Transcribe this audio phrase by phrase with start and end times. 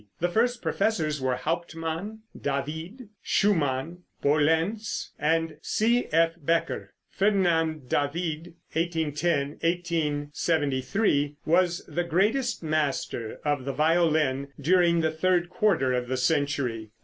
[0.19, 6.31] The first professors were Hauptmann, David, Schumann, Pohlenz and C.F.
[6.41, 6.95] Becker.
[7.11, 15.93] Ferdinand David (1810 1873) was the greatest master of the violin during the third quarter
[15.93, 16.89] of the century.